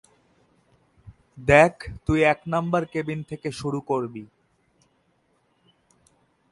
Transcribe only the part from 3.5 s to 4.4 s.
শুরু করবি।